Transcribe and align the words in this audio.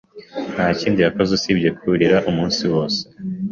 Nta 0.53 0.67
kindi 0.79 0.99
yakoze 1.05 1.29
usibye 1.37 1.69
kurira 1.79 2.17
umunsi 2.29 2.61
wose. 2.73 3.01